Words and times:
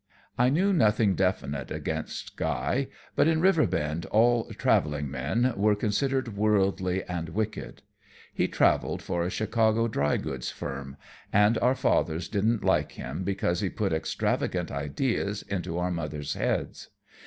I 0.35 0.49
knew 0.49 0.73
nothing 0.73 1.13
definite 1.13 1.69
against 1.69 2.35
Guy, 2.35 2.87
but 3.15 3.27
in 3.27 3.39
Riverbend 3.39 4.07
all 4.07 4.45
"traveling 4.53 5.11
men" 5.11 5.53
were 5.55 5.75
considered 5.75 6.35
worldly 6.35 7.03
and 7.03 7.29
wicked. 7.29 7.83
He 8.33 8.47
traveled 8.47 9.03
for 9.03 9.23
a 9.23 9.29
Chicago 9.29 9.87
dry 9.87 10.17
goods 10.17 10.49
firm, 10.49 10.97
and 11.31 11.55
our 11.59 11.75
fathers 11.75 12.29
didn't 12.29 12.63
like 12.63 12.93
him 12.93 13.23
because 13.23 13.59
he 13.61 13.69
put 13.69 13.93
extravagant 13.93 14.71
ideas 14.71 15.43
into 15.43 15.77
our 15.77 15.91
mothers' 15.91 16.33
heads. 16.33 16.89